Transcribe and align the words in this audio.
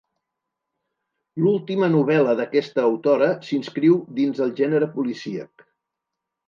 L'última 1.43 1.91
novel·la 1.97 2.35
d'aquesta 2.41 2.87
autora 2.89 3.29
s'inscriu 3.51 4.01
dins 4.21 4.43
el 4.47 4.59
gènere 4.63 4.93
policíac. 4.99 5.71